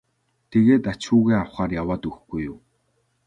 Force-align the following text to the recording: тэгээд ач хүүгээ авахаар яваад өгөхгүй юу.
тэгээд 0.51 0.83
ач 0.91 1.01
хүүгээ 1.09 1.37
авахаар 1.41 1.71
яваад 1.81 2.01
өгөхгүй 2.09 2.41
юу. 2.51 2.57